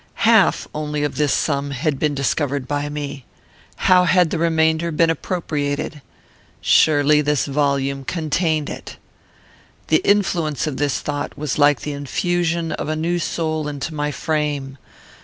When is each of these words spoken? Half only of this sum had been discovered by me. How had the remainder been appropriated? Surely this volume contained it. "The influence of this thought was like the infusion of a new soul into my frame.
Half 0.25 0.67
only 0.73 1.03
of 1.03 1.17
this 1.17 1.31
sum 1.31 1.69
had 1.69 1.99
been 1.99 2.15
discovered 2.15 2.67
by 2.67 2.89
me. 2.89 3.23
How 3.85 4.05
had 4.05 4.31
the 4.31 4.39
remainder 4.39 4.89
been 4.91 5.11
appropriated? 5.11 6.01
Surely 6.59 7.21
this 7.21 7.45
volume 7.45 8.03
contained 8.03 8.67
it. 8.67 8.97
"The 9.89 9.97
influence 10.03 10.65
of 10.65 10.77
this 10.77 11.01
thought 11.01 11.37
was 11.37 11.59
like 11.59 11.81
the 11.81 11.91
infusion 11.93 12.71
of 12.71 12.89
a 12.89 12.95
new 12.95 13.19
soul 13.19 13.67
into 13.67 13.93
my 13.93 14.09
frame. 14.11 14.79